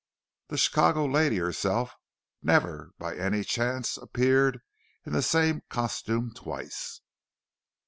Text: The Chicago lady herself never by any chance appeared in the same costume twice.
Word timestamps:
The 0.47 0.57
Chicago 0.57 1.05
lady 1.05 1.37
herself 1.37 1.93
never 2.41 2.89
by 2.97 3.15
any 3.15 3.43
chance 3.43 3.97
appeared 3.97 4.59
in 5.05 5.13
the 5.13 5.21
same 5.21 5.61
costume 5.69 6.33
twice. 6.33 7.01